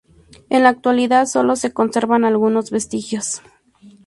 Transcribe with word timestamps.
En 0.49 0.63
la 0.63 0.69
actualidad 0.69 1.27
sólo 1.27 1.55
se 1.55 1.73
conservan 1.73 2.25
algunos 2.25 2.71
vestigios. 2.71 3.43